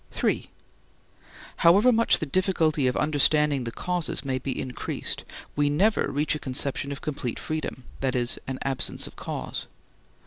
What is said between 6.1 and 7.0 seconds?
reach a conception